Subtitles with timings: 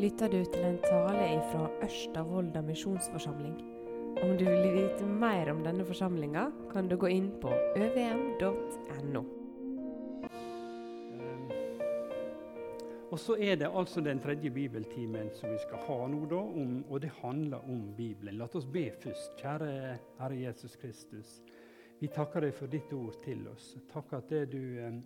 [0.00, 2.22] lytter du til en tale fra Ørsta
[2.64, 3.56] misjonsforsamling.
[4.22, 9.22] Om du vil vite mer om denne forsamlinga, kan du gå inn på øvm.no.
[11.12, 11.50] Eh,
[13.10, 16.84] Og så er det altså den tredje bibeltimen som vi skal ha nå, da, om,
[16.88, 18.38] og det handler om Bibelen.
[18.38, 19.36] La oss be først.
[19.36, 21.42] Kjære Herre Jesus Kristus.
[22.00, 23.74] Vi takker deg for ditt ord til oss.
[23.92, 25.00] Takk at det du eh,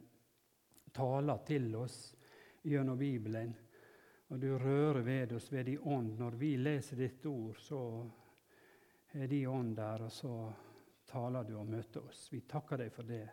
[0.95, 2.15] taler til oss
[2.63, 3.57] gjennom Bibelen.
[4.33, 6.15] Og du rører ved oss ved din ånd.
[6.19, 7.81] Når vi leser ditt ord, så
[9.13, 10.35] er din ånd der, og så
[11.07, 12.27] taler du og møter oss.
[12.33, 13.27] Vi takker deg for det.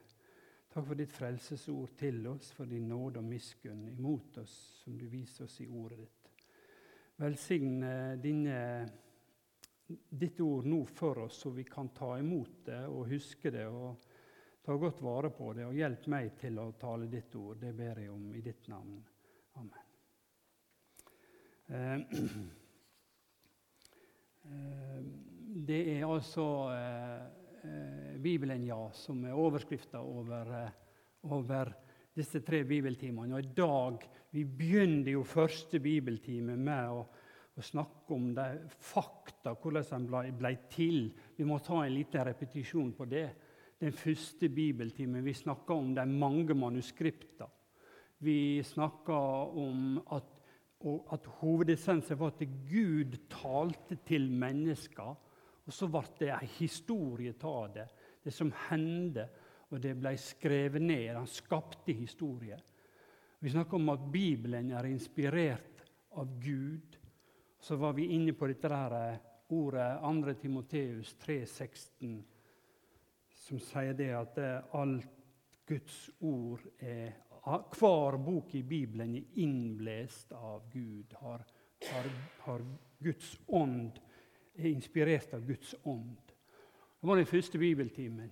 [0.71, 5.07] Takk for ditt frelsesord til oss, for din nåde og miskunn imot oss, som du
[5.11, 6.29] viser oss i ordet ditt.
[7.21, 7.83] Velsign
[10.09, 14.07] ditt ord nå for oss, så vi kan ta imot det og huske det og
[14.63, 15.67] ta godt vare på det.
[15.67, 17.59] Og hjelp meg til å tale ditt ord.
[17.59, 18.99] Det ber jeg om i ditt navn.
[19.59, 19.90] Amen.
[21.71, 21.93] Eh,
[24.43, 24.99] eh,
[25.67, 30.51] det er altså eh, Bibelen, ja, som er overskrifta over,
[31.31, 31.71] over
[32.15, 33.35] disse tre bibeltimene.
[33.37, 37.01] Og i dag Vi begynner jo første bibeltime med å,
[37.55, 38.45] å snakke om de
[38.79, 41.11] fakta, hvordan den ble, ble til.
[41.35, 43.25] Vi må ta en liten repetisjon på det.
[43.81, 47.49] Den første bibeltimen vi snakka om de mange manuskripta.
[48.23, 49.17] Vi snakka
[49.57, 50.40] om at,
[51.13, 55.15] at hovedessensen var at Gud talte til mennesker.
[55.65, 57.87] Og så ble det ei historie av det,
[58.23, 59.27] det som hendte.
[59.71, 61.13] Og det ble skrevet ned.
[61.15, 62.57] Han skapte historie.
[63.39, 65.85] Vi snakker om at Bibelen er inspirert
[66.19, 66.97] av Gud.
[67.61, 69.17] Så var vi inne på dette der
[69.51, 70.33] ordet 2.
[70.41, 72.19] Timoteus 3,16,
[73.35, 74.37] som sier det at
[74.77, 75.07] alt
[75.67, 81.13] Guds ord er Hver bok i Bibelen er innblest av Gud.
[81.13, 81.41] Har,
[81.91, 82.09] har,
[82.45, 82.65] har
[82.99, 83.97] Guds ånd
[84.53, 86.17] er inspirert av Guds ånd.
[87.01, 88.29] Det var den første bibeltimen.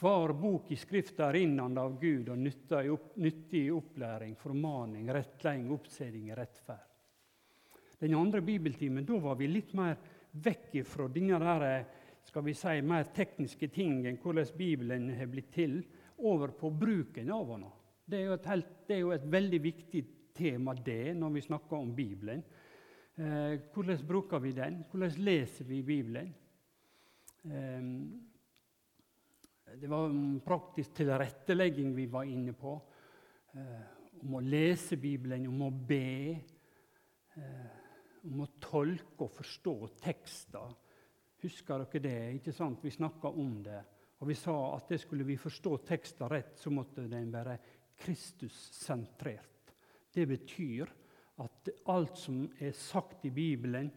[0.00, 6.32] Hver bok i Skrifta er innanda av Gud og nyttig i opplæring, formaning, rettleding, oppseding
[6.34, 6.90] rettferd.
[8.00, 9.94] Den andre bibeltimen da var vi litt mer
[10.32, 11.84] vekk fra denne
[12.24, 15.82] skal vi si, mer tekniske tingen, hvordan Bibelen har blitt til,
[16.16, 17.66] over på bruken av den.
[18.04, 20.00] Det er helt, det er jo et veldig viktig
[20.36, 22.42] tema det, når vi snakker om Bibelen.
[23.16, 24.82] Eh, hvordan bruker vi den?
[24.90, 26.34] Hvordan leser vi Bibelen?
[27.44, 27.82] Eh,
[29.80, 30.12] det var
[30.44, 32.74] praktisk tilrettelegging vi var inne på.
[33.54, 33.80] Eh,
[34.20, 36.36] om å lese Bibelen, om å be.
[37.34, 37.72] Eh,
[38.28, 40.76] om å tolke og forstå tekster.
[41.40, 42.34] Husker dere det?
[42.36, 42.84] ikke sant?
[42.84, 43.80] Vi snakka om det.
[44.20, 47.58] Og vi sa at det skulle vi forstå tekster rett, så måtte den være
[47.98, 49.74] Kristus-sentrert.
[50.14, 50.90] Det betyr
[51.42, 53.90] at alt som er sagt i Bibelen,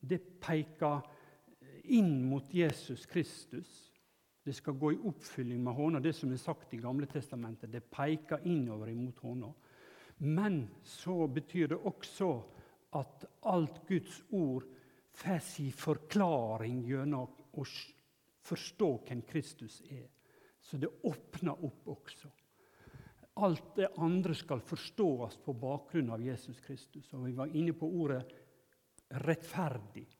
[0.00, 1.02] det peker
[1.94, 3.92] inn mot Jesus Kristus.
[4.42, 7.70] Det skal gå i oppfylling med hånda, det som er sagt i Gamle testamentet.
[7.70, 9.52] Det peker innover imot hånda.
[10.18, 12.30] Men så betyr det også
[12.98, 14.66] at alt Guds ord
[15.14, 17.64] får sin forklaring gjennom å
[18.42, 20.08] forstå hvem Kristus er.
[20.62, 22.30] Så det åpner opp også.
[23.34, 27.12] Alt det andre skal forstås på bakgrunn av Jesus Kristus.
[27.12, 28.32] Og Vi var inne på ordet
[29.08, 30.16] 'rettferdig'.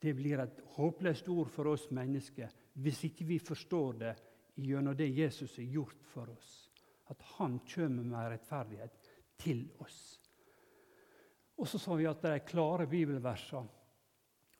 [0.00, 4.14] Det blir et håpløst ord for oss mennesker hvis ikke vi forstår det
[4.54, 6.70] gjennom det Jesus har gjort for oss.
[7.06, 10.20] At han kommer med rettferdighet til oss.
[11.60, 13.68] Og så sa vi at de klare bibelversene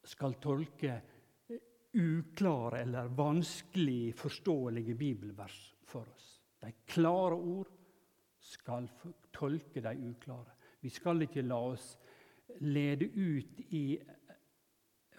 [0.04, 1.00] skal tolke
[1.92, 6.40] uklare eller vanskelig forståelige bibelvers for oss.
[6.60, 7.79] De klare ord
[8.40, 8.88] skal
[9.32, 10.56] tolke de uklare.
[10.80, 11.92] Vi skal ikke la oss
[12.60, 13.84] lede ut i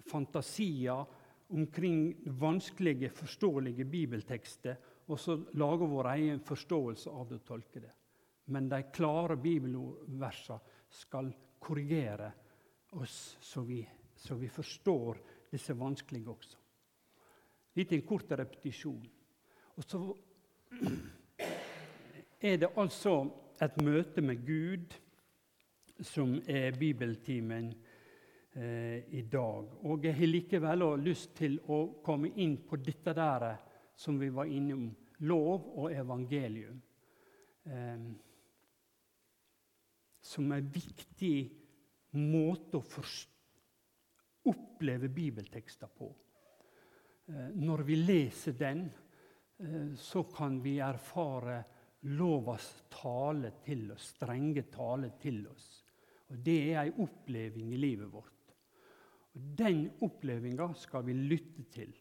[0.10, 1.06] fantasier
[1.52, 4.78] omkring vanskelige, forståelige bibeltekster
[5.12, 7.92] og så lage vår egen forståelse av det og tolke det.
[8.52, 10.60] Men de klare bibelversene
[10.92, 11.30] skal
[11.62, 12.32] korrigere
[13.00, 13.84] oss, så vi,
[14.16, 16.58] så vi forstår disse vanskelige også.
[17.78, 19.04] Litt en kort repetisjon.
[19.78, 20.02] Og så
[22.42, 23.16] er det altså
[23.62, 24.96] et møte med Gud
[26.02, 27.70] som er bibeltimen
[28.56, 29.76] eh, i dag.
[29.86, 33.48] Og jeg har likevel lyst til å komme inn på dette der
[33.96, 34.90] som vi var innom,
[35.30, 36.82] lov og evangelium.
[37.64, 38.10] Eh,
[40.22, 41.36] som en viktig
[42.18, 43.06] måte å
[44.52, 46.10] oppleve bibeltekster på.
[47.28, 48.90] Eh, når vi leser den,
[49.60, 51.64] eh, så kan vi erfare
[52.10, 55.68] lovas tale til oss, strenge tale til oss.
[56.32, 58.54] Og Det er ei oppleving i livet vårt.
[59.36, 61.94] Og Den opplevinga skal vi lytte til.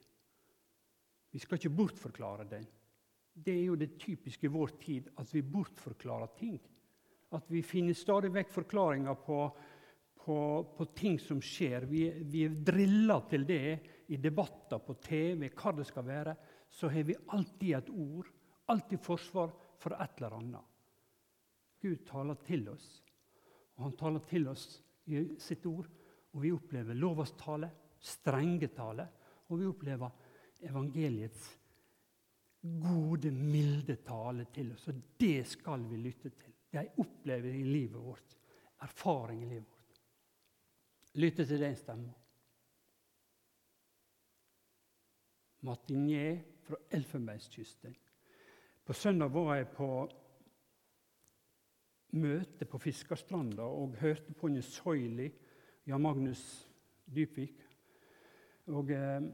[1.31, 2.67] Vi skal ikke bortforklare den.
[3.33, 6.59] Det er jo det typiske i vår tid, at vi bortforklarer ting.
[7.33, 9.39] At vi finner stadig vekk forklaringer på,
[10.25, 10.39] på,
[10.77, 11.87] på ting som skjer.
[11.87, 13.79] Vi, vi er drilla til det
[14.11, 16.35] i debatter på TV, hva det skal være.
[16.71, 18.27] Så har vi alltid et ord,
[18.67, 20.67] alltid forsvar for et eller annet.
[21.81, 22.89] Gud taler til oss,
[23.77, 24.67] og han taler til oss
[25.09, 25.89] i sitt ord.
[26.31, 29.07] Og vi opplever lovas tale, strenge tale,
[29.49, 30.13] og vi opplever
[30.69, 31.49] evangeliets
[32.61, 34.87] gode, milde tale til oss.
[34.93, 36.55] Og det skal vi lytte til.
[36.71, 38.37] Det er oppleving i livet vårt,
[38.85, 40.03] erfaring i livet vårt.
[41.19, 42.13] Lytte til den stemmen.
[45.67, 47.97] Martinier fra Elfenbenskysten.
[48.91, 49.87] På søndag var jeg på
[52.19, 55.29] møte på Fiskerstranda og hørte på en Soili,
[55.87, 56.41] Jan Magnus
[57.07, 57.61] Dypvik.
[58.75, 59.29] Og eh,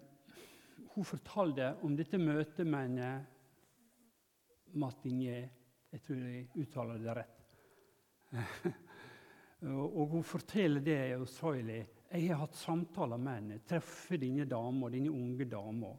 [0.93, 3.25] hun fortalte om dette møtet med en eh,
[4.77, 5.47] Martinier.
[5.89, 7.39] Jeg tror jeg uttaler det rett.
[9.97, 11.79] og hun forteller det hos Soili.
[12.11, 15.95] Jeg har hatt samtaler med henne, treffer denne dama, denne unge dama.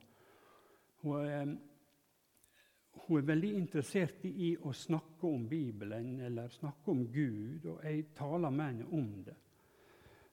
[3.05, 8.09] Hun er veldig interessert i å snakke om Bibelen eller snakke om Gud, og jeg
[8.17, 9.37] taler med henne om det.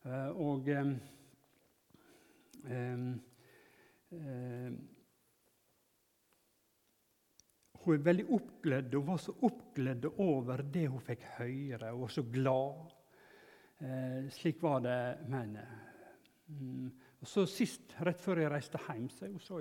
[0.04, 0.90] Uh, og um,
[2.68, 3.06] um,
[4.12, 4.82] um,
[7.84, 12.12] Hun er veldig oppgledd og var så oppgledd over det hun fikk høre, og var
[12.14, 12.94] så glad.
[13.80, 15.64] Uh, slik var det med henne.
[16.48, 16.86] Mm.
[17.20, 19.60] Og så Sist, rett før jeg reiste hjem, så,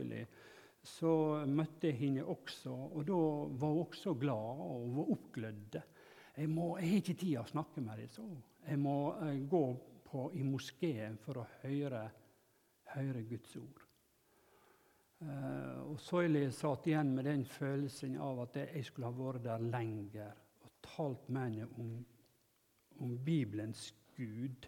[0.83, 1.13] så
[1.47, 2.74] møtte jeg henne også.
[2.74, 3.19] Og da
[3.59, 5.80] var hun også glad og var oppglødd.
[6.35, 8.25] Jeg, må, jeg har ikke tid å snakke med deg, så
[8.68, 9.63] jeg må uh, gå
[10.07, 12.03] på, i moskeen for å høre,
[12.95, 13.83] høre Guds ord.
[15.24, 19.63] Uh, og Soili satt igjen med den følelsen av at jeg skulle ha vært der
[19.63, 20.33] lenger
[20.65, 21.94] og talt med henne om,
[23.06, 24.68] om Bibelens Gud,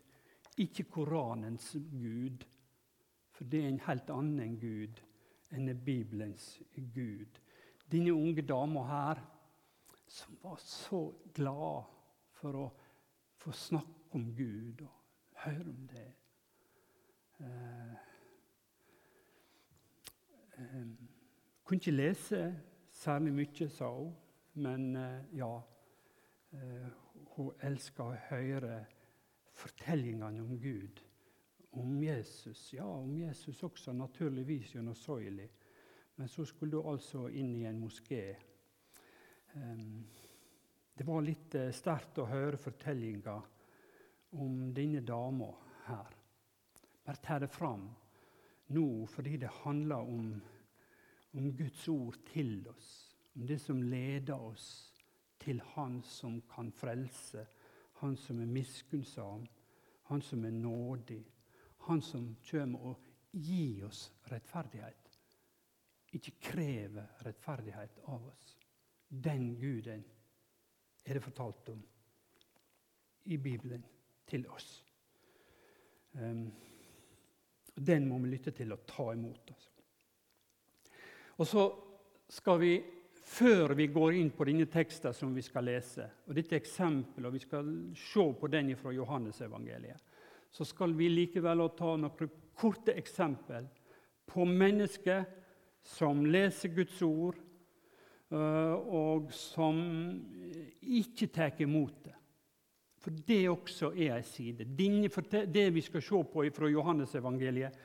[0.62, 2.46] ikke Koranens Gud.
[3.36, 5.02] For det er en helt annen Gud
[5.56, 6.62] enn Bibelens
[6.94, 7.40] Gud.
[7.92, 9.22] Denne unge dama her,
[10.08, 11.88] som var så glad
[12.36, 12.66] for å
[13.42, 16.08] få snakke om Gud og høre om det.
[17.40, 17.96] Eh,
[20.58, 20.94] um,
[21.64, 22.42] kunne ikke lese
[22.92, 24.14] særlig mye, sa hun,
[24.54, 25.56] men eh, ja.
[26.56, 26.92] Uh,
[27.36, 28.78] hun elska å høre
[29.60, 31.02] fortellingene om Gud,
[31.76, 32.74] om Jesus.
[32.74, 35.48] Ja, om Jesus også, naturligvis gjennom Soili.
[36.16, 38.36] Men så skulle du altså inn i en moské.
[39.54, 40.06] Um,
[40.96, 43.42] det var litt sterkt å høre fortellinger
[44.40, 45.52] om denne dama
[45.90, 46.16] her.
[47.06, 47.90] Bare ta det fram
[48.68, 50.42] nå fordi det handler om,
[51.32, 52.92] om Guds ord til oss.
[53.36, 54.94] Om det som leder oss
[55.44, 57.46] til Han som kan frelse,
[58.02, 59.46] Han som er miskunnsam,
[60.04, 61.24] Han som er nådig,
[61.86, 65.12] Han som kommer og gir oss rettferdighet.
[66.16, 68.56] Ikke krever rettferdighet av oss.
[69.10, 70.04] Den Guden
[71.06, 71.84] er det fortalt om
[73.26, 73.84] i Bibelen
[74.28, 74.84] til oss.
[76.14, 76.48] Um,
[77.76, 79.52] den må vi lytte til og ta imot.
[79.52, 79.72] Altså.
[81.38, 81.64] Og så
[82.30, 82.74] skal vi,
[83.26, 87.36] før vi går inn på denne teksten som vi skal lese, og dette eksempelet, og
[87.36, 90.15] vi skal se på den fra Johannesevangeliet,
[90.56, 93.68] så skal vi likevel ta noen korte eksempel
[94.32, 95.26] på mennesker
[95.86, 97.36] som leser Guds ord,
[98.32, 99.76] og som
[100.82, 102.16] ikke tar imot det.
[103.04, 104.66] For det også er ei side.
[104.66, 107.76] det vi skal se på fra Johannesevangeliet,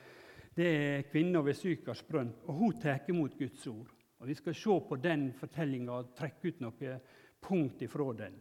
[0.55, 2.33] det er kvinna ved Sykars brønn.
[2.47, 3.91] Og hun tar imot Guds ord.
[4.19, 6.99] Og Vi skal se på den fortellinga og trekke ut noen
[7.41, 8.33] punkt ifra den.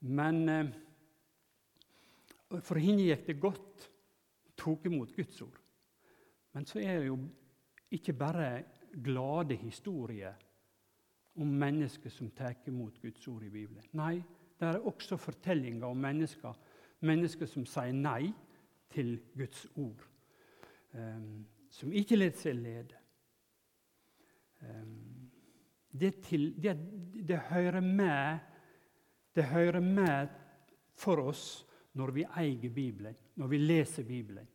[0.00, 0.70] Men eh,
[2.58, 3.88] for henne gikk det godt.
[4.44, 5.58] Hun tok imot Guds ord.
[6.52, 7.18] Men så er det jo
[7.94, 8.48] ikke bare
[9.04, 10.34] glade historier
[11.40, 13.86] om mennesker som tar imot Guds ord i Bibelen.
[13.96, 14.18] Nei,
[14.58, 16.56] det er også fortellinger om mennesker,
[17.06, 18.32] mennesker som sier nei
[18.90, 20.02] til Guds ord.
[20.92, 22.98] Um, som ikke lar seg lede.
[24.60, 25.30] Um,
[25.90, 26.76] det, til, det,
[27.28, 28.38] det, hører med,
[29.34, 30.28] det hører med
[30.98, 31.62] for oss
[32.00, 34.48] når vi eier Bibelen, når vi leser Bibelen.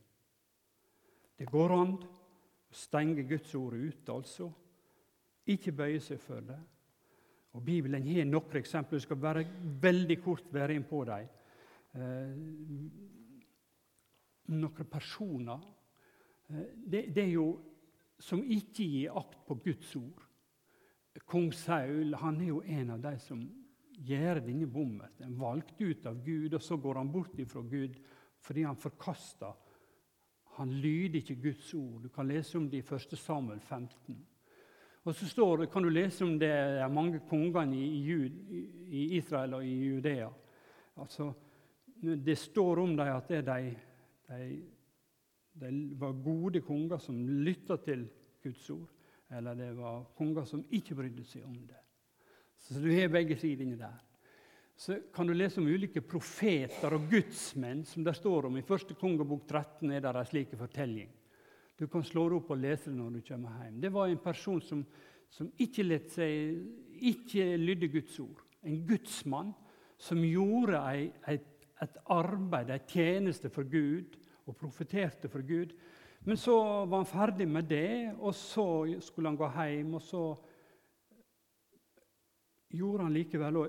[1.38, 4.50] Det går an å stenge Guds ord ute, altså.
[5.52, 6.58] Ikke bøye seg for det.
[7.56, 9.00] Og Bibelen har noen eksempler.
[9.00, 9.46] Jeg skal bare
[9.82, 11.28] veldig kort være inn på dem.
[11.96, 12.32] eh,
[14.52, 15.62] noen personer
[16.50, 17.48] eh, det, det, er jo
[18.20, 20.26] som ikke gir akt på Guds ord.
[21.26, 23.46] Kong Saul han er jo en av de som
[23.98, 24.68] gjør denne
[25.18, 27.98] den Valgt ut av Gud, og så går han bort ifra Gud
[28.46, 29.54] fordi han forkaster.
[30.56, 32.04] Han lyder ikke Guds ord.
[32.04, 33.18] Du kan lese om det i 1.
[33.18, 34.16] Samuel 15.
[35.06, 39.54] Og så står, kan du lese om det er mange kongene i, i, i Israel
[39.54, 40.30] og i Judea.
[40.98, 41.32] Altså,
[42.02, 43.42] det står om dem at de,
[44.30, 44.56] de,
[45.62, 48.08] de, var gode konger som lytta til
[48.44, 48.90] Guds ord.
[49.30, 51.85] Eller det var konger som ikke brydde seg om det.
[52.60, 53.98] Så du har begge sider inni der.
[54.76, 58.58] Så kan du lese om ulike profeter og gudsmenn som det står om.
[58.58, 61.12] I første kongebok 13 er det en slik fortelling.
[61.80, 63.80] Du kan slå det opp og lese det når du kommer hjem.
[63.84, 64.84] Det var en person som,
[65.32, 66.60] som ikke, seg,
[67.12, 68.44] ikke lydde Guds ord.
[68.64, 69.54] En gudsmann
[70.02, 75.72] som gjorde ei, et, et arbeid, ei tjeneste for Gud, og profeterte for Gud.
[76.26, 78.68] Men så var han ferdig med det, og så
[79.02, 79.94] skulle han gå hjem.
[79.98, 80.24] Og så
[82.76, 83.62] gjorde han likevel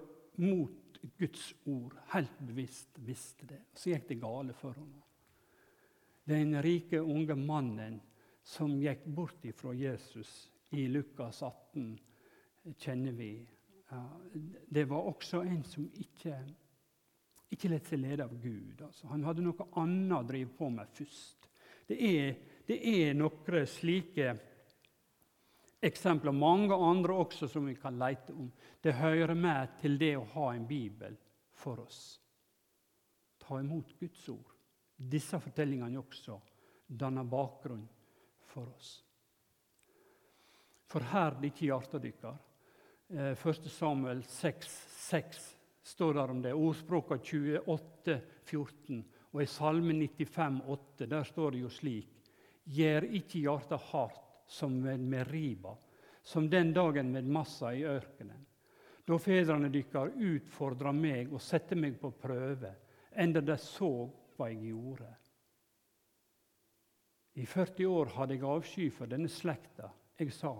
[0.42, 3.62] mot Guds ord, helt bevisst visste det.
[3.74, 4.92] Så gikk det gale for ham.
[6.26, 8.00] Den rike, unge mannen
[8.42, 11.98] som gikk bort ifra Jesus i Lukas 18,
[12.78, 13.30] kjenner vi.
[14.66, 16.40] Det var også en som ikke,
[17.54, 18.82] ikke lot seg lede av Gud.
[18.82, 21.48] Altså, han hadde noe annet å drive på med først.
[21.86, 22.34] Det er,
[22.66, 24.34] det er noen slike
[25.80, 28.50] eksempler, mange andre også, som vi kan lete om.
[28.80, 31.16] Det hører med til det å ha en bibel
[31.56, 32.20] for oss.
[33.38, 34.52] Ta imot Guds ord.
[34.96, 36.38] Disse fortellingene også
[36.86, 37.84] danner bakgrunn
[38.48, 38.96] for oss.
[40.86, 42.42] Forherd ikke hjertet deres.
[43.06, 43.48] 1.
[43.48, 44.70] Eh, Samuel 6,
[45.10, 45.42] 6
[45.86, 46.54] står der om det.
[46.54, 49.04] Ordspråka 28, 14.
[49.32, 52.12] Og i Salme 95, 8, der står det jo slik
[52.66, 55.76] Gjør ikke hjertet hardt som ved Meriba,
[56.22, 58.46] som den dagen med Massa i ørkenen.
[59.06, 62.72] Da fedrene dykkar utfordra meg og sette meg på prøve,
[63.14, 63.90] enda de så
[64.36, 65.10] hva jeg gjorde.
[67.36, 69.90] I 40 år hadde jeg avsky for denne slekta.
[70.18, 70.54] Jeg sa,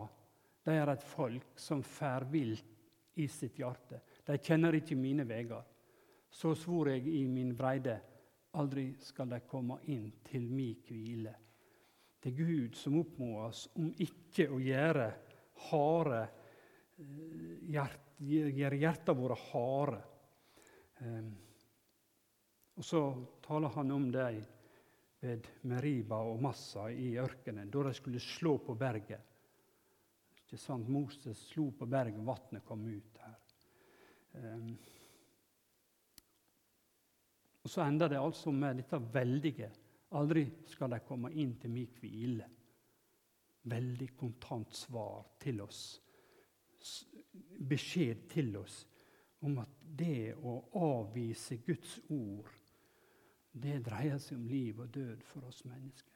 [0.66, 2.74] de er et folk som fær vilt
[3.16, 4.02] i sitt hjerte.
[4.26, 5.64] De kjenner ikke mine veier.
[6.30, 7.96] Så svor jeg i min breide,
[8.60, 11.32] aldri skal de komme inn til mi hvile.
[12.26, 15.04] Det er Gud som oppmår oss om ikke å gjøre
[15.68, 16.24] harde
[16.98, 20.00] eh, gjøre hjertene våre harde.
[21.06, 21.30] Ehm,
[22.74, 23.04] og så
[23.46, 24.42] taler han om dem
[25.22, 29.22] ved Meriba og Massa i ørkenen, da de skulle slå på berget.
[30.42, 30.90] Ikke sant?
[30.90, 33.40] Moses slo på berget, vannet kom ut her.
[34.34, 34.76] Um,
[37.62, 39.70] og Så ender det altså med dette veldige
[40.14, 42.46] Aldri skal de komme inn til min hvile.
[43.66, 45.80] Veldig kontant svar til oss.
[47.66, 48.84] Beskjed til oss
[49.46, 52.50] om at det å avvise Guds ord,
[53.52, 56.12] det dreier seg om liv og død for oss mennesker.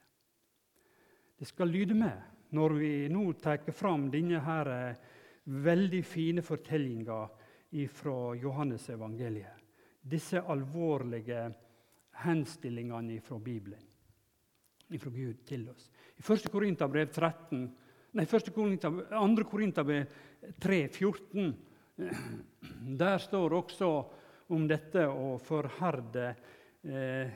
[1.37, 4.99] Det skal lyde med når vi nå tar fram denne her eh,
[5.43, 7.21] veldig fine fortellinga
[7.95, 9.57] fra Johannes evangeliet.
[10.01, 11.45] Disse alvorlige
[12.23, 13.83] henstillingene fra Bibelen,
[14.99, 15.89] fra Gud til oss.
[16.17, 16.49] I 1.
[16.51, 17.61] Korinterbrev 13,
[18.17, 18.51] nei, 1.
[18.55, 19.45] Korinter, 2.
[19.49, 20.17] Korinterbrev
[20.59, 21.53] 3, 14,
[23.03, 23.91] der står også
[24.51, 26.27] om dette å forherde
[26.83, 27.31] eh,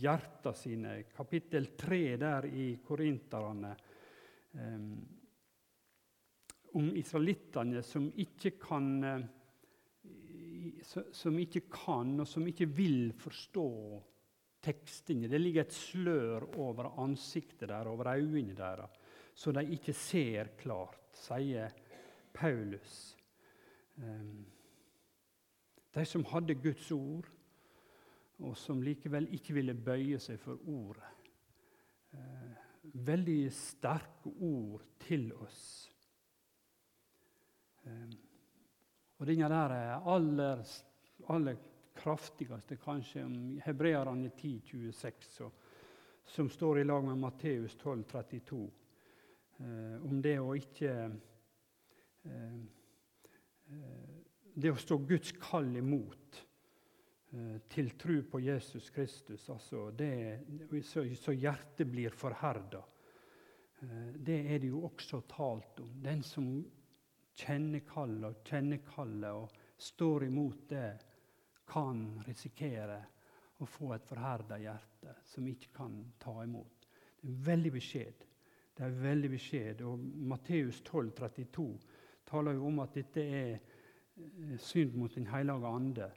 [0.00, 1.02] hjerta sine.
[1.12, 3.74] Kapittel 3 der i Korinterne.
[4.56, 4.80] Eh,
[6.76, 9.26] om israelittene som ikke kan eh,
[11.12, 13.70] som ikke kan, og som ikke vil forstå
[14.66, 15.30] tekstene.
[15.30, 18.90] Det ligger et slør over ansiktet deres, over øynene deres,
[19.34, 21.72] så de ikke ser klart, sier
[22.34, 23.16] Paulus.
[24.00, 24.44] Ehm,
[25.94, 27.28] de som hadde Guds ord,
[28.38, 31.12] og som likevel ikke ville bøye seg for ordet.
[32.16, 32.56] Ehm,
[33.06, 35.62] veldig sterke ord til oss.
[39.16, 40.62] Og denne der er aller,
[41.32, 41.60] aller
[41.96, 45.46] kraftigste kanskje om Hebreerne 10,26,
[46.26, 48.58] som står i lag med Matteus 12,32,
[49.58, 50.92] eh, om det å ikke
[52.26, 52.58] eh,
[53.70, 54.12] eh,
[54.56, 56.38] Det å stå Guds kall imot
[57.32, 60.40] eh, til tro på Jesus Kristus, altså det,
[60.82, 62.80] så, så hjertet blir forherda.
[63.80, 65.92] Eh, det er det jo også talt om.
[66.04, 66.48] Den som
[67.36, 70.88] kjenner kallet og kjenner kallet og står imot det,
[71.66, 73.00] kan risikere
[73.58, 76.86] å få et forherda hjerte som ikke kan ta imot.
[77.20, 78.26] Det er veldig beskjed.
[78.76, 79.82] Det er veldig beskjed.
[79.88, 81.66] Og Matteus 12, 32
[82.28, 86.10] taler jo om at dette er eh, synd mot Den hellige ande.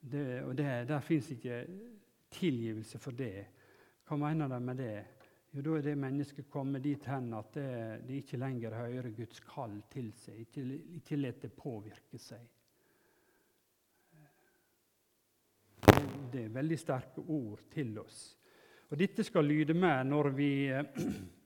[0.00, 1.66] Det, og det, Der fins ikke
[2.30, 3.46] tilgivelse for det.
[4.08, 5.04] Hva mener de med det?
[5.52, 7.70] Jo, Da er det mennesket kommet dit hen at det,
[8.08, 10.62] det ikke lenger hører Guds kall til seg, ikke,
[10.96, 12.46] ikke lar det påvirke seg.
[16.32, 18.22] Det er veldig sterke ord til oss.
[18.88, 20.52] Og Dette skal lyde med når vi,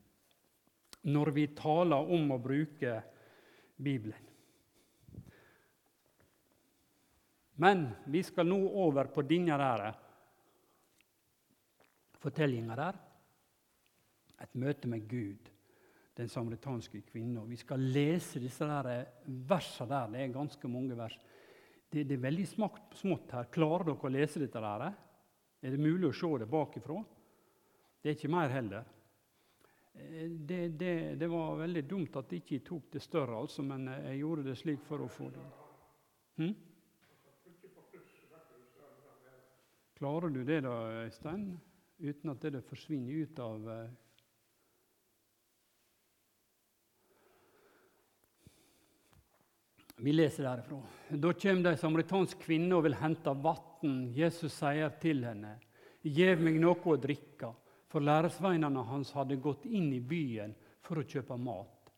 [1.15, 2.93] når vi taler om å bruke
[3.75, 4.23] Bibelen.
[7.59, 9.85] Men vi skal nå over på denne der
[12.21, 13.03] fortellinga der.
[14.43, 15.49] Et møte med Gud,
[16.17, 17.43] den samaritanske kvinna.
[17.45, 20.11] Vi skal lese disse der versene der.
[20.13, 21.17] Det er ganske mange vers.
[21.89, 23.49] Det, det er veldig smakt smått her.
[23.53, 24.61] Klarer dere å lese dette?
[24.61, 24.87] der?
[25.61, 26.99] Er det mulig å se det bakifra?
[28.01, 28.89] Det er ikke mer heller.
[29.97, 33.87] Eh, det, det, det var veldig dumt at jeg ikke tok det større, altså, men
[33.89, 35.45] jeg gjorde det slik for å få det.
[36.41, 36.55] Hm?
[39.97, 40.75] Klarer du det, da,
[41.07, 41.47] Øystein?
[41.97, 43.63] Uten at det forsvinner ut av
[49.99, 50.81] Vi leser derifra.
[51.09, 54.11] Da kommer det ei samaritansk kvinne og vil hente vann.
[54.13, 55.55] Jesus sier til henne,
[56.05, 57.49] Gjev meg noe å drikke.
[57.87, 61.91] For læresveinene hans hadde gått inn i byen for å kjøpe mat.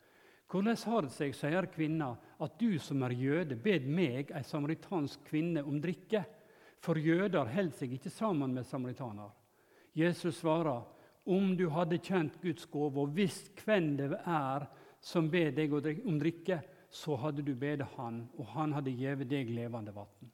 [0.50, 5.26] Hvordan har det seg, sier kvinna, at du som er jøde, bed meg, ei samaritansk
[5.28, 6.24] kvinne, om drikke?
[6.80, 9.34] For jøder holder seg ikke sammen med samaritaner.
[9.98, 10.86] Jesus svarer,
[11.30, 14.66] om du hadde kjent Guds gåve og visst hvem det er
[15.04, 19.50] som ber deg om drikke, så hadde du bedt han, og han hadde gitt deg
[19.54, 20.32] levende vann.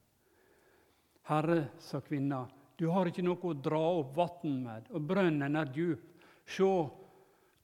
[1.25, 2.45] Herre, sa kvinna,
[2.77, 6.11] du har ikke noe å dra opp vann med, og brønnen er djup.
[6.45, 6.67] Se,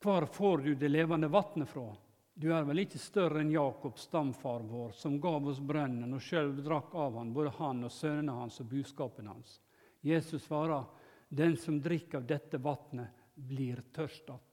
[0.02, 1.92] hvor får du det levende vannet fra?
[2.34, 6.56] Du er vel ikke større enn Jakob, stamfar vår, som gav oss brønnen og sjøl
[6.64, 9.60] drakk av han, både han og sønnene hans og buskapen hans.
[10.02, 10.88] Jesus svarer,
[11.30, 14.51] den som drikker av dette vannet, blir tørst att.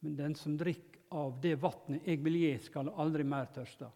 [0.00, 3.88] Men den som drikker av det vannet jeg vil gi, skal aldri mer tørste.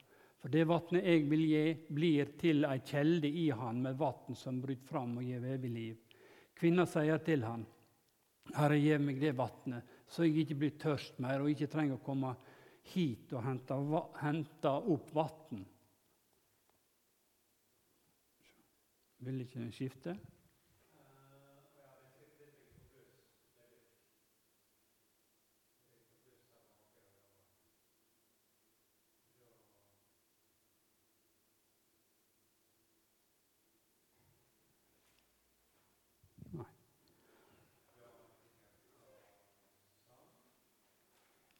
[0.42, 1.62] For det vannet jeg vil gi,
[1.96, 6.18] blir til ei kjelde i han med vann som bryter fram og gir evig liv.
[6.54, 7.64] Kvinna sier til han,
[8.54, 12.04] Herre, gi meg det vannet, så jeg ikke blir tørst mer og ikke trenger å
[12.04, 12.34] komme
[12.92, 13.78] hit og hente,
[14.20, 15.64] hente opp vann.
[19.24, 20.18] Vil ikke skifte?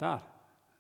[0.05, 0.21] Der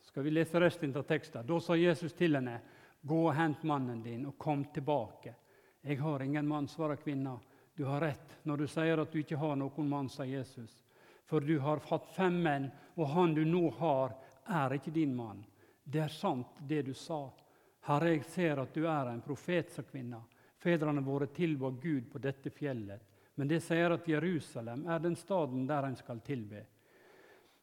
[0.00, 1.46] skal vi lese resten av teksten.
[1.46, 2.60] Da sa Jesus til henne,
[3.00, 5.34] 'Gå og hent mannen din, og kom tilbake.'
[5.82, 7.38] 'Jeg har ingen mann', svarer kvinna.
[7.74, 10.84] 'Du har rett når du sier at du ikke har noen mann', sa Jesus.
[11.24, 14.12] 'For du har hatt fem menn, og han du nå har,
[14.46, 15.46] er ikke din mann.'
[15.84, 17.32] 'Det er sant, det du sa.'
[17.80, 20.20] 'Herre, jeg ser at du er en profet', sa kvinna.
[20.58, 23.00] 'Fedrene våre tilba Gud på dette fjellet.'
[23.34, 26.66] Men det sier at Jerusalem er den staden der en skal tilbe.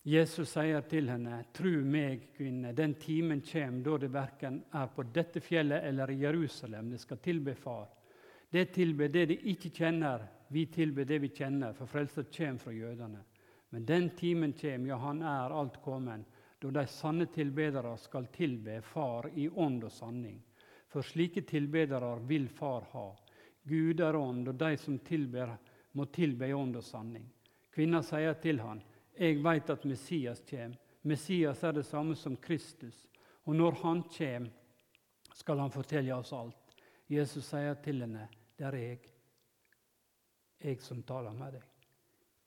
[0.04, 5.04] Jesus sier til henne, 'Tru meg, kvinne, den timen kjem da det verken er på
[5.04, 7.90] dette fjellet eller i Jerusalem det skal tilbe Far.'
[8.52, 12.74] Det tilber det de ikke kjenner, vi tilber det vi kjenner, for frelsa kjem fra
[12.74, 13.22] jødene.
[13.70, 16.26] Men den timen kjem, ja, han er alt kommen,
[16.60, 20.42] da de sanne tilbedere skal tilbe Far i ånd og sanning.
[20.92, 23.16] For slike tilbedere vil Far ha.
[23.64, 25.56] Gud er ånd, og de som tilber,
[25.94, 27.24] må tilbe i ånd og sanning.
[27.72, 28.82] Kvinna sier til han,
[29.18, 30.78] jeg veit at Messias kommer.
[31.02, 33.08] Messias er det samme som Kristus.
[33.44, 34.52] Og når han kommer,
[35.34, 36.76] skal han fortelle oss alt.
[37.08, 39.00] Jesus sier til henne, 'Det er jeg,
[40.64, 41.72] jeg som taler med deg'.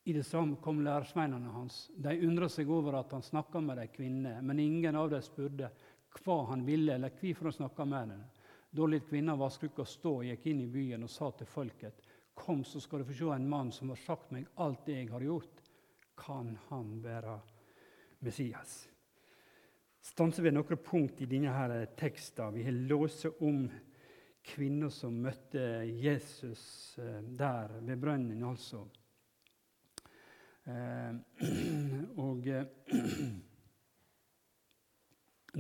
[0.07, 1.91] I det samme kom lærersveinene hans.
[1.97, 5.71] De undra seg over at han snakka med ei kvinne, men ingen av dem spurte
[6.19, 8.25] hva han ville, eller hvorfor han snakka med henne.
[8.71, 11.95] Da lot kvinna vaskeukka stå gikk inn i byen og sa til folket,
[12.35, 15.11] 'Kom, så skal du få se en mann som har sagt meg alt det jeg
[15.11, 15.64] har gjort.'
[16.17, 17.39] Kan han være
[18.25, 18.85] Messias.
[20.05, 22.59] Stanser ved noen punkt i denne her teksten.
[22.59, 23.65] Vi har låst om
[24.45, 28.83] kvinner som møtte Jesus eh, der ved brønnen, altså.
[30.69, 31.17] Eh,
[32.27, 32.69] og eh,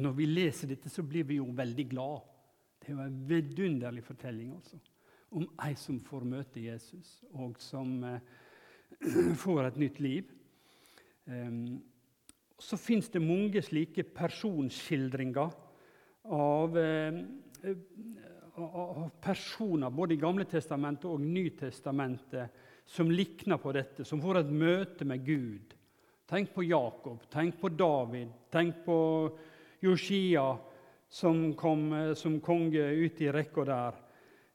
[0.04, 2.28] når vi leser dette, så blir vi jo veldig glad.
[2.76, 4.52] Det er jo en vidunderlig fortelling.
[4.58, 4.76] altså.
[5.34, 8.04] om ei som får møte Jesus, og som
[9.44, 10.28] får et nytt liv.
[11.24, 11.82] Um,
[12.58, 15.50] så fins det mange slike personskildringer
[16.24, 17.20] av, eh,
[18.56, 24.52] av personer både i Gamle testamentet og Nytestamentet som likner på dette, som får et
[24.52, 25.74] møte med Gud.
[26.28, 28.98] Tenk på Jakob, tenk på David, tenk på
[29.82, 30.58] Joshia
[31.08, 34.00] som kom som konge ut i rekka der.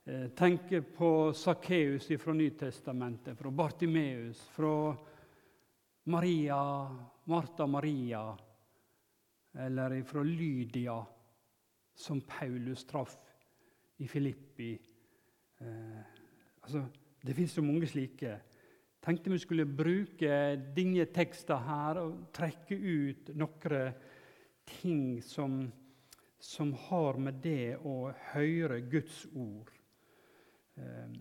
[0.06, 4.96] Eh, tenk på Sakkeus fra Nytestamentet, fra Bartimeus, fra
[6.10, 6.60] Maria,
[7.26, 8.38] Martha Maria,
[9.54, 11.06] eller fra Lydia,
[11.96, 13.18] som Paulus traff
[13.98, 14.72] i Filippi.
[15.60, 16.00] Eh,
[16.62, 16.86] altså,
[17.22, 18.40] det fins så mange slike.
[19.06, 20.32] Tenkte vi skulle bruke
[20.76, 23.94] dine tekster her og trekke ut noen
[24.70, 25.62] ting som,
[26.40, 29.70] som har med det å høre Guds ord
[30.78, 31.14] eh,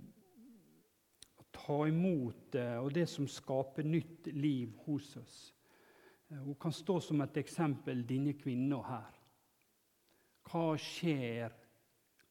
[1.68, 5.38] Ta imot det, og det som skaper nytt liv hos oss.
[6.31, 9.16] Eh, hun kan stå som et eksempel, denne kvinna her.
[10.48, 11.52] Hva skjer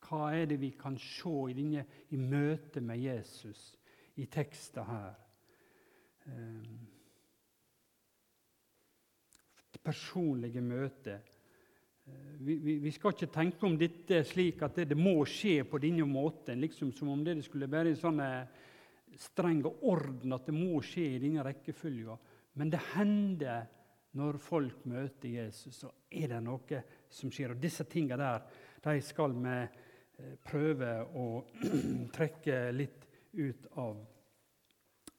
[0.08, 3.74] hva er det vi kan se i, denne, i møte med Jesus
[4.22, 5.18] i teksten her?
[6.28, 6.86] Um,
[9.74, 11.34] det personlige møtet.
[12.08, 15.62] Eh, vi, vi, vi, skal ikke tenke om dette slik at det, det, må skje
[15.68, 18.24] på denne måten, liksom som om det skulle være en sånn
[19.18, 22.18] streng orden at det må skje i denne rekkefølga.
[22.58, 23.68] Men det hender
[24.18, 27.54] når folk møter Jesus, så er det noe som skjer.
[27.54, 28.48] Og disse tingene der
[28.88, 29.58] de skal vi
[30.18, 31.26] Eh, prøve å
[32.16, 33.04] trekke litt
[33.38, 34.00] ut av.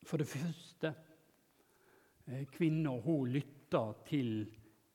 [0.03, 0.91] For det første
[2.27, 4.41] eh, kvinna hun lytta til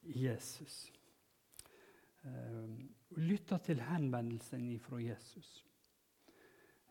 [0.04, 0.76] Jesus.
[2.28, 5.62] Eh, hun lytta til henvendelsen fra Jesus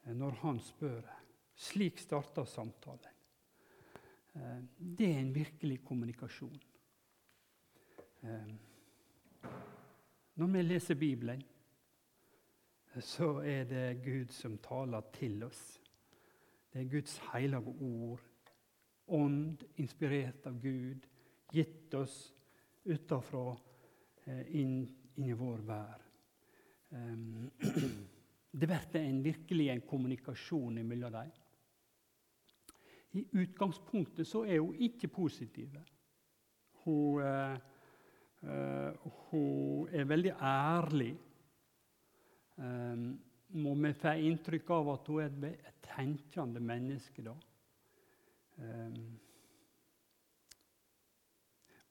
[0.02, 1.04] når han spør.
[1.54, 3.18] Slik starter samtalen.
[4.78, 6.60] Det er en virkelig kommunikasjon.
[10.34, 11.42] Når vi leser Bibelen,
[13.00, 15.80] så er det Gud som taler til oss.
[16.72, 18.20] Det er Guds hellige ord,
[19.12, 21.04] ånd inspirert av Gud,
[21.52, 22.16] gitt oss
[22.84, 23.50] utafra
[24.24, 24.86] eh, inn,
[25.16, 26.08] inn, i vår vær.
[28.52, 31.30] Det blir virkelig en kommunikasjon mellom dem.
[33.12, 35.74] I utgangspunktet så er hun ikke positiv.
[36.84, 41.12] Hun, uh, hun er veldig ærlig
[42.56, 43.04] um,
[43.52, 47.22] må vi få inntrykk av at hun er et tenkende menneske.
[47.22, 47.34] da.
[48.56, 49.20] Um,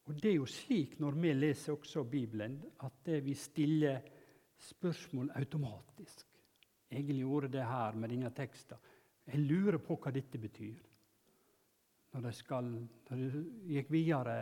[0.06, 4.02] og Det er jo slik når vi leser også Bibelen, at vi stiller
[4.58, 6.28] spørsmål automatisk.
[6.92, 8.78] Egentlig gjorde det her med denne teksten.
[9.28, 10.91] Jeg lurer på hva dette betyr.
[12.12, 12.68] Når de, skal,
[13.08, 14.36] når de gikk videre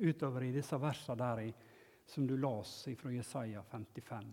[0.00, 1.50] utover i disse versene der
[2.10, 4.30] som du las fra Jesaja 55.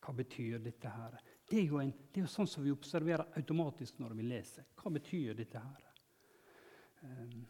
[0.00, 1.18] Hva betyr dette her?
[1.50, 4.68] Det er, jo en, det er jo sånn som vi observerer automatisk når vi leser.
[4.78, 5.88] Hva betyr dette her?
[7.02, 7.42] Um,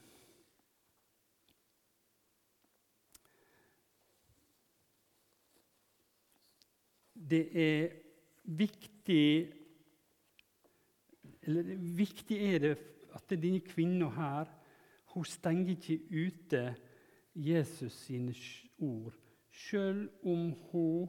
[7.30, 7.98] det er
[8.58, 9.24] viktig
[11.40, 12.72] eller Viktig er det
[13.16, 14.50] at denne kvinna her
[15.14, 16.62] hun stenger ikke ute
[17.34, 18.34] Jesus sine
[18.78, 19.14] ord,
[19.50, 21.08] sjøl om hun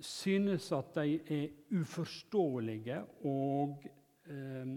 [0.00, 3.82] synes at de er uforståelige og
[4.30, 4.74] eh,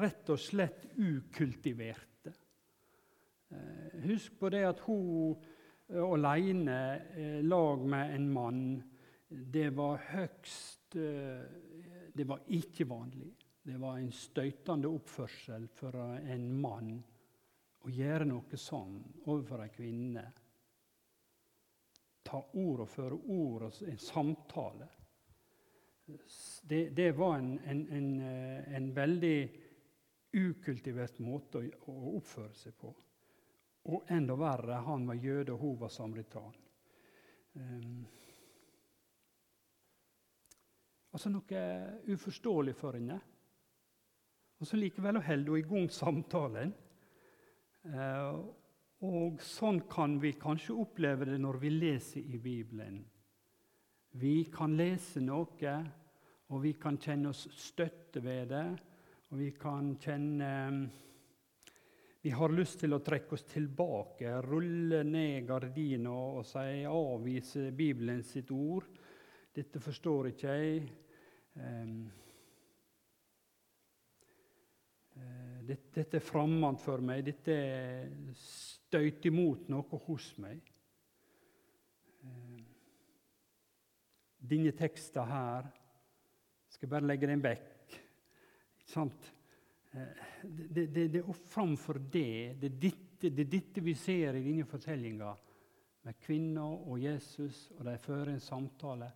[0.00, 2.32] rett og slett ukultiverte.
[3.52, 5.36] Eh, husk på det at hun
[5.90, 6.80] eh, alene,
[7.12, 8.64] eh, lag med en mann,
[9.28, 11.44] det var høgst eh,
[12.10, 13.30] Det var ikke vanlig.
[13.62, 16.96] Det var en støytende oppførsel for en mann
[17.80, 20.24] å gjøre noe sånn overfor ei kvinne
[22.30, 24.88] ta ord og føre ord og en samtale.
[26.62, 29.36] Det, det var en, en, en, eh, en, veldig
[30.38, 32.90] ukultivert måte å, å, oppføre seg på.
[33.90, 36.58] Og enda verre, han var jøde, og hun var samaritan.
[37.54, 38.02] Um,
[41.10, 41.62] altså noe
[42.10, 43.18] uforståelig for henne.
[44.60, 46.74] Og så likevel holder hun i gang samtalen.
[47.88, 48.42] Uh,
[49.08, 52.98] og sånn kan vi kanskje oppleve det når vi leser i Bibelen.
[54.20, 55.74] Vi kan lese noe,
[56.50, 58.66] og vi kan kjenne oss støtte ved det.
[59.30, 60.50] Og vi kan kjenne
[62.20, 67.72] Vi har lyst til å trekke oss tilbake, rulle ned gardina og si avvise eh,
[67.72, 68.84] Bibelen, sitt ord.
[69.54, 70.90] 'Dette forstår ikke jeg.'
[71.56, 72.10] Um,
[75.70, 77.56] dette, dette er fremmed for meg, dette
[78.36, 80.70] støyter imot noe hos meg.
[82.24, 82.62] Eh,
[84.50, 85.68] denne teksten her
[86.70, 87.94] Skal jeg bare legge den vekk.
[88.80, 89.30] Ikke sant?
[89.92, 94.38] Eh, det, det, det er framfor det det er dette, det er dette vi ser
[94.38, 95.32] i denne fortellinga
[96.06, 99.10] med kvinna og Jesus, og de fører en samtale.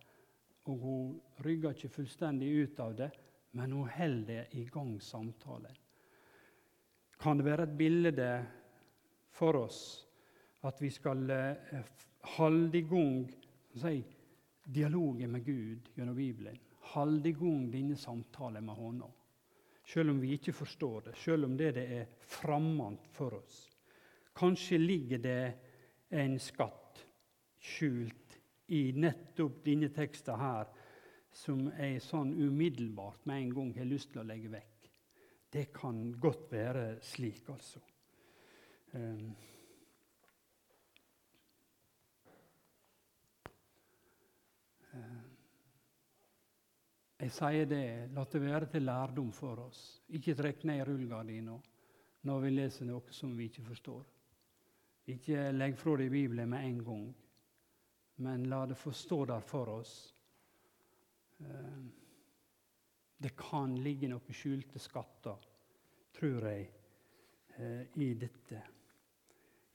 [0.65, 1.15] Og hun
[1.45, 3.09] rygger ikke fullstendig ut av det,
[3.57, 5.73] men hun holder i gang samtalen.
[7.19, 8.29] Kan det være et bilde
[9.35, 9.81] for oss
[10.65, 11.83] at vi skal eh,
[12.37, 13.19] holde i gang
[13.75, 13.99] si,
[14.65, 16.57] dialogen med Gud gjennom Bibelen?
[16.95, 19.11] Holde i gang denne samtalen med Hånda?
[19.85, 23.67] Selv om vi ikke forstår det, selv om det, det er fremmed for oss.
[24.35, 25.53] Kanskje ligger det
[26.09, 27.03] en skatt
[27.61, 28.39] skjult
[28.73, 30.69] i nettopp denne teksten her,
[31.35, 34.74] som jeg sånn umiddelbart med en gang har lyst til å legge vekk.
[35.55, 37.79] Det kan godt være slik, altså.
[38.93, 39.35] Um,
[47.19, 49.79] Jeg sier det, la det være til lærdom for oss.
[50.13, 51.55] Ikke trekk ned rullegardina
[52.27, 54.03] når vi leser noe som vi ikke forstår.
[55.15, 57.07] Ikke legg fra deg Bibelen med en gang,
[58.25, 59.95] men la det få stå der for oss.
[63.25, 65.45] Det kan ligge noen skjulte skatter,
[66.13, 66.65] tror jeg,
[67.57, 68.59] eh, i dette.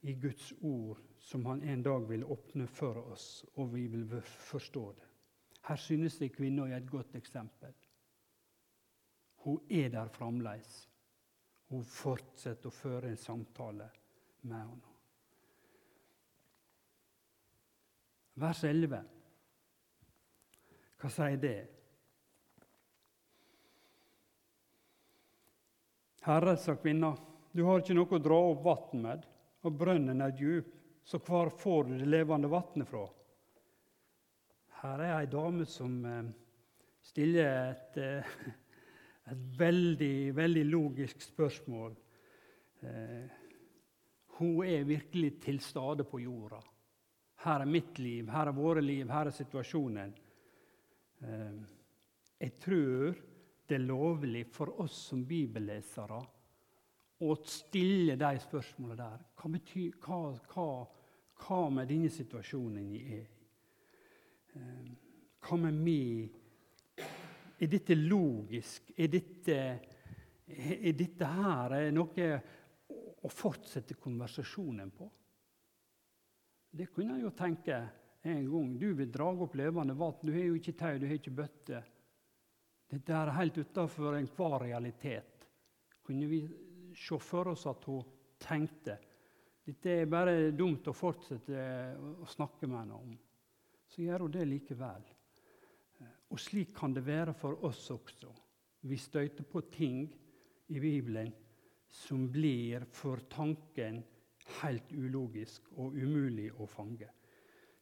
[0.07, 4.83] I Guds ord, som Han en dag vil åpne for oss, og vi vil forstå
[4.91, 5.09] det.
[5.67, 7.73] Her synes jeg kvinna er et godt eksempel.
[9.43, 10.87] Hun er der fremdeles.
[11.67, 13.89] Hun fortsetter å føre en samtale
[14.41, 14.95] med henne.
[18.35, 19.03] Vers 11.
[21.01, 21.80] Hva sier det?
[26.21, 27.15] Herre, sa kvinna,
[27.51, 29.23] du har ikke noe å dra opp vann med,
[29.65, 30.67] og brønnen er djup,
[31.01, 33.07] så hvor får du det levende vannet fra?
[34.83, 36.29] Her er ei dame som eh,
[37.09, 38.35] stiller et, eh,
[39.33, 41.97] et veldig, veldig logisk spørsmål.
[42.85, 43.25] Eh,
[44.37, 46.61] hun er virkelig til stede på jorda.
[47.47, 50.13] Her er mitt liv, her er våre liv, her er situasjonen.
[52.41, 53.17] Jeg tror
[53.71, 56.19] det lovlig for oss som bibellesere
[57.21, 59.21] å stille de spørsmålene der.
[59.37, 60.19] Hva, betyr, hva,
[60.51, 60.67] hva,
[61.43, 63.45] hva med denne situasjonen jeg er i?
[64.57, 64.89] Eh,
[65.45, 66.39] hva med meg?
[67.61, 68.91] Er dette logisk?
[68.97, 69.57] Er dette,
[70.49, 72.29] er dette her er noe
[73.21, 75.09] å fortsette konversasjonen på?
[76.71, 77.77] Det kunne jeg jo tenke
[78.25, 78.75] en gang.
[78.81, 80.17] Du vil dra opp levende vann.
[80.23, 81.83] Du har jo ikke tau, du har ikke bøtte.
[82.91, 85.47] Dette er helt utafor enhver realitet.
[86.03, 86.41] Kunne vi
[86.97, 88.03] se for oss at hun
[88.41, 88.97] tenkte
[89.61, 91.59] dette er bare dumt å fortsette
[92.01, 93.11] å snakke med henne om
[93.91, 95.03] så gjør hun det likevel.
[96.31, 98.31] Og slik kan det være for oss også.
[98.87, 100.05] Vi støter på ting
[100.71, 101.31] i Bibelen
[101.91, 103.99] som blir for tanken
[104.61, 107.09] helt ulogisk og umulig å fange.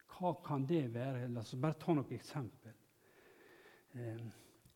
[0.10, 1.30] Hva kan det være?
[1.30, 2.74] La oss bare ta noen eksempel.
[3.94, 4.26] Eh,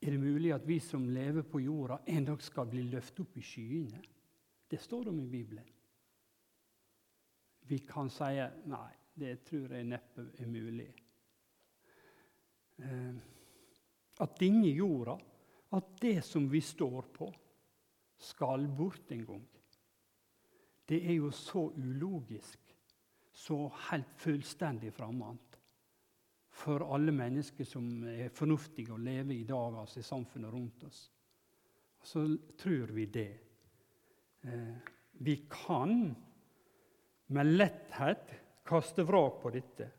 [0.04, 3.38] er det mulig at vi som lever på jorda, en dag skal bli løftet opp
[3.40, 4.02] i skyene?
[4.68, 5.70] Det står om i Bibelen.
[7.64, 8.36] Vi kan si
[8.68, 10.90] nei, det tror jeg neppe er mulig.
[12.84, 13.16] Eh,
[14.20, 15.16] at denne jorda,
[15.74, 17.30] at det som vi står på,
[18.20, 19.48] skal bort en gang.
[20.90, 22.76] Det er jo så ulogisk,
[23.34, 25.53] så helt fullstendig fremmed
[26.54, 31.02] for alle mennesker som er fornuftige og lever i dag altså i samfunnet rundt oss.
[32.04, 32.26] Så
[32.60, 33.32] tror vi det.
[34.44, 34.76] Eh,
[35.24, 36.14] vi kan
[37.34, 38.34] med letthet
[38.68, 39.90] kaste vrak på dette,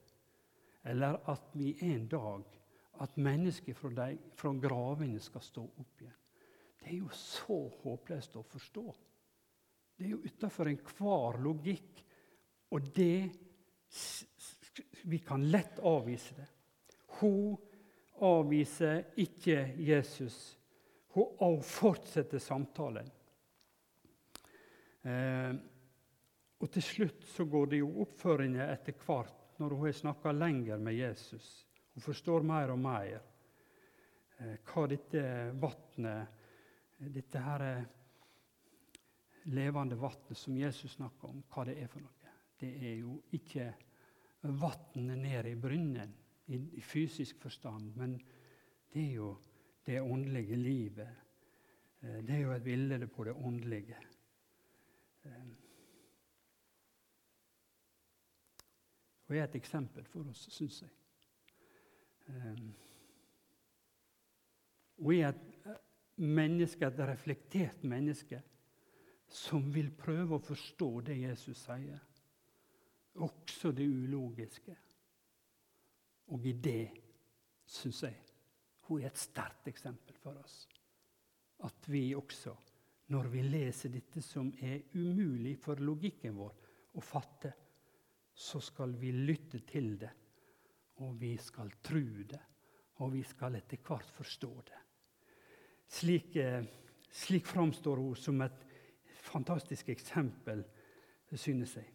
[0.85, 2.45] eller at vi en dag
[3.03, 6.21] at mennesker fra, de, fra gravene skal stå opp igjen.
[6.79, 8.85] Det er jo så håpløst å forstå.
[9.97, 12.03] Det er jo utafor enhver logikk.
[12.75, 13.31] Og det
[15.07, 16.47] Vi kan lett avvise det.
[17.21, 17.57] Hun
[18.25, 20.57] avviser ikke Jesus.
[21.13, 23.11] Hun fortsetter samtalen.
[25.05, 25.53] Eh,
[26.65, 29.99] og til slutt så går det jo opp for henne etter hvert, når hun har
[29.99, 31.49] snakka lenger med Jesus.
[31.95, 35.25] Hun forstår mer og mer eh, hva dette
[35.61, 36.41] vannet,
[36.97, 37.85] dette her eh,
[39.53, 42.37] levende vannet som Jesus snakker om, hva det er for noe.
[42.57, 43.69] Det er jo ikke
[44.45, 46.15] vannet ned i brunnen
[46.53, 48.19] i, fysisk forstand, men
[48.93, 49.31] det er jo
[49.87, 51.25] det åndelige livet
[52.05, 53.97] Eh, det er jo et bilde på det åndelige.
[55.25, 55.45] Eh,
[59.27, 60.91] og er et eksempel for oss, syns jeg.
[64.99, 65.71] Og er et
[66.17, 68.41] menneske, et reflektert menneske
[69.29, 72.01] som vil prøve å forstå det Jesus sier.
[73.23, 74.77] Også det ulogiske.
[76.35, 76.91] Og i det
[77.67, 78.25] syns jeg
[78.89, 80.65] hun er et sterkt eksempel for oss.
[81.65, 82.53] At vi også,
[83.15, 86.53] når vi leser dette som er umulig for logikken vår
[86.95, 87.53] å fatte,
[88.35, 90.11] så skal vi lytte til det,
[91.01, 92.43] og vi skal tro det,
[93.01, 94.81] og vi skal etter hvert forstå det.
[95.95, 96.65] Slik, eh,
[97.11, 98.67] slik framstår hun som et
[99.23, 100.65] fantastisk eksempel,
[101.35, 101.94] synes jeg.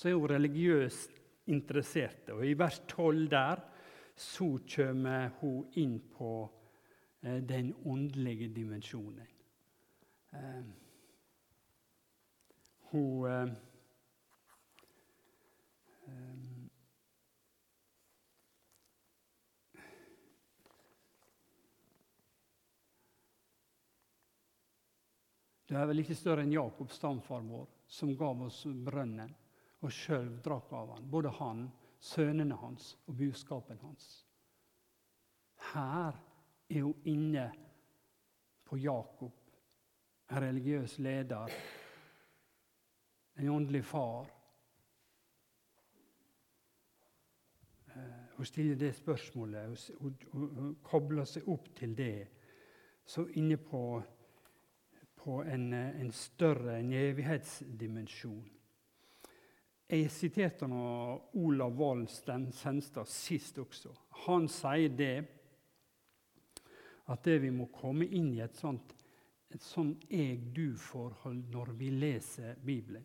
[0.00, 1.18] Så er hun religiøst
[1.52, 2.30] interessert.
[2.32, 3.60] Og I vers 12 der
[4.16, 6.30] så kommer hun inn på
[7.20, 9.28] eh, den åndelige dimensjonen.
[10.32, 10.62] Eh,
[12.92, 13.52] hun eh,
[16.08, 16.46] eh
[25.70, 29.30] Du er vel ikke større enn Jakobs stamfar vår, som gav oss brønnen
[29.80, 31.68] og sjøl drakk av han, både han,
[32.00, 34.08] sønnene hans og buskapen hans.
[35.72, 36.16] Her
[36.70, 37.50] er hun inne
[38.64, 39.32] på Jakob,
[40.30, 41.52] en religiøs leder,
[43.36, 44.28] en åndelig far.
[47.86, 52.28] Eh, hun stiller det spørsmålet, hun, hun, hun kobler seg opp til det.
[53.04, 53.82] Så inne på,
[55.16, 58.59] på en, en større en evighetsdimensjon.
[59.90, 63.90] Jeg siterte Olav Valen Senstad sist også.
[64.26, 65.14] Han sier det
[67.10, 68.94] at det vi må komme inn i et sånt
[69.50, 73.04] et sånn jeg-du-forhold når vi leser Bibelen.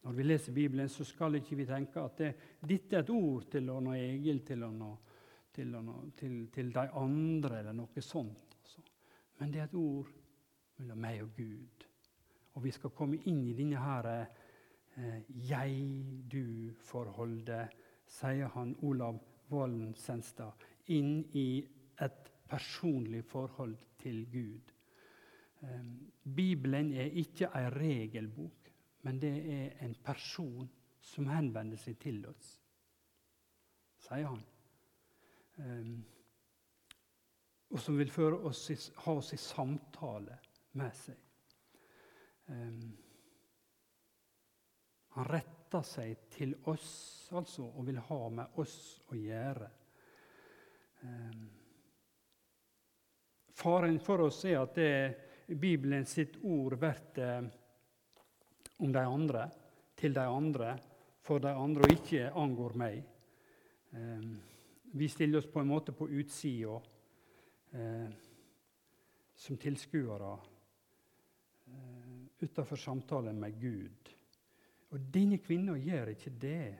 [0.00, 2.30] Når vi leser Bibelen, så skal ikke vi tenke at det,
[2.64, 4.88] dette er et ord til å Egil, til, å nå,
[5.52, 8.56] til, å nå, til, til de andre, eller noe sånt.
[8.62, 8.84] Altså.
[9.38, 10.08] Men det er et ord
[10.80, 11.84] mellom meg og Gud.
[12.56, 14.08] Og vi skal komme inn i denne her,
[14.96, 17.68] jeg-du-forholdet,
[18.10, 20.52] sier han Olav Vollen Senstad,
[20.86, 21.62] inn i
[22.02, 24.72] et personlig forhold til Gud.
[25.62, 25.84] Eh,
[26.36, 28.72] Bibelen er ikke en regelbok,
[29.02, 32.60] men det er en person som henvender seg til oss,
[34.06, 34.42] sier han.
[35.58, 35.92] Eh,
[37.70, 40.38] og som vil oss, ha oss i samtale
[40.72, 41.16] med seg.
[45.16, 46.90] Han retter seg til oss
[47.34, 48.76] altså, og vil ha med oss
[49.10, 49.70] å gjøre.
[51.06, 51.48] Ehm,
[53.54, 57.50] faren for oss er at det Bibelen sitt ord blir
[58.80, 59.48] om de andre,
[59.98, 60.76] til de andre,
[61.20, 63.02] for de andre, og ikke angår meg.
[63.92, 64.38] Ehm,
[64.92, 66.78] vi stiller oss på en måte på utsida
[67.72, 68.08] eh,
[69.36, 70.32] som tilskuere
[72.40, 74.10] utafor utenfor samtalen med Gud.
[74.90, 76.78] Og denne kvinna gjør ikke det.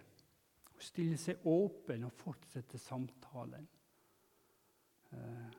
[0.73, 3.67] Hun stiller seg åpen og fortsetter samtalen.
[5.15, 5.51] Eh,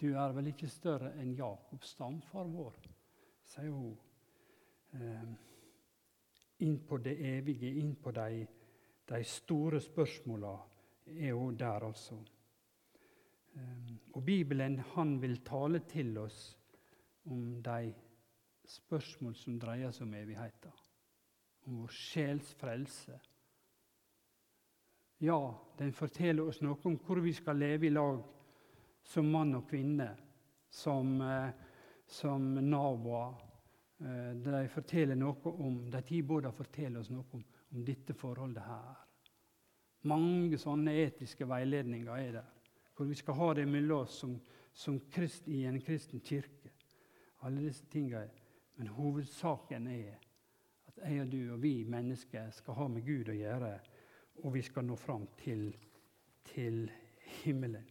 [0.00, 2.78] du er vel ikke større enn Jakob, stamfar vår,
[3.46, 3.92] sier hun.
[4.96, 5.32] Eh,
[6.66, 8.46] inn på det evige, inn på de,
[9.08, 10.52] de store spørsmåla
[11.12, 12.18] er hun der, altså.
[13.54, 16.40] Eh, og Bibelen han vil tale til oss
[17.28, 17.92] om de
[18.68, 20.81] spørsmål som dreier seg om evigheten
[21.64, 23.20] om vår sjels frelse.
[25.22, 25.38] Ja,
[25.78, 28.18] den forteller oss noe om hvor vi skal leve i lag
[29.06, 30.08] som mann og kvinne,
[30.70, 31.50] som, eh,
[32.06, 33.36] som naboer.
[34.00, 38.98] Eh, de forteller noe om, de tilbudene forteller oss noe om, om dette forholdet her.
[40.10, 42.50] Mange sånne etiske veiledninger er der,
[42.96, 44.34] hvor vi skal ha det mellom oss som,
[44.74, 46.72] som krist, i en kristen kirke.
[47.46, 48.26] Alle disse tingene.
[48.74, 50.18] Men hovedsaken er
[50.96, 53.72] at jeg og du og vi mennesker skal ha med Gud å gjøre,
[54.42, 55.70] og vi skal nå fram til,
[56.52, 56.84] til
[57.42, 57.88] himmelen.